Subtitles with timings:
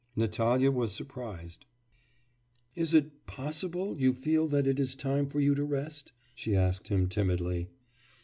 [0.15, 1.65] Natalya was surprised.
[2.73, 6.87] 'Is it possible you feel that it is time for you to rest?' she asked
[6.87, 7.67] him timidly.